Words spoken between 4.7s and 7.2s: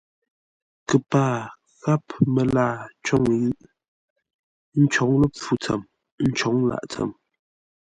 ə́ ncǒŋ ləpfû tsəm, ə́ ncǒŋ lâʼ tsəm.